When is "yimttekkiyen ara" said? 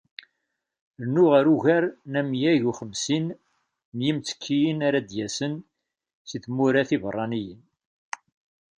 4.05-4.99